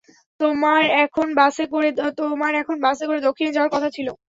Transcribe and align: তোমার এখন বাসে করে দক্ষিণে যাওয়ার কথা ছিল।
তোমার 0.39 0.81
এখন 0.95 1.27
বাসে 2.81 3.05
করে 3.05 3.19
দক্ষিণে 3.21 3.55
যাওয়ার 3.55 3.73
কথা 3.75 3.89
ছিল। 3.89 4.07